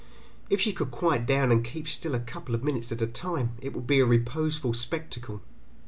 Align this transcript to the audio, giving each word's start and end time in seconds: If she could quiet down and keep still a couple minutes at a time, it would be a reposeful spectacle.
If 0.49 0.59
she 0.59 0.73
could 0.73 0.89
quiet 0.89 1.27
down 1.27 1.51
and 1.51 1.63
keep 1.63 1.87
still 1.87 2.15
a 2.15 2.19
couple 2.19 2.57
minutes 2.57 2.91
at 2.91 3.03
a 3.03 3.05
time, 3.05 3.51
it 3.61 3.71
would 3.73 3.85
be 3.85 3.99
a 3.99 4.05
reposeful 4.07 4.73
spectacle. 4.73 5.43